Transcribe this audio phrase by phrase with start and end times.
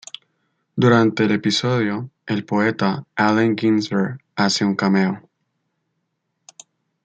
[0.75, 5.29] Durante el episodio, el poeta Allen Ginsberg hace un cameo.